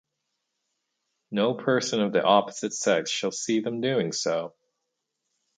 No 1.29 1.53
person 1.53 2.01
of 2.01 2.11
the 2.11 2.23
opposite 2.23 2.73
sex 2.73 3.11
shall 3.11 3.29
see 3.31 3.59
them 3.59 3.81
doing 3.81 4.13
so. 4.13 4.55